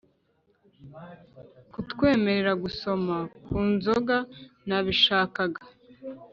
kutwemerera 1.71 2.51
gusoma 2.63 3.15
ku 3.45 3.55
nzoga 3.71 4.17
nabishakaga 4.67 5.61